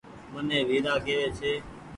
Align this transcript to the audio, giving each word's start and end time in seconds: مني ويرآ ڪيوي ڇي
مني 0.31 0.59
ويرآ 0.67 0.93
ڪيوي 1.05 1.27
ڇي 1.37 1.53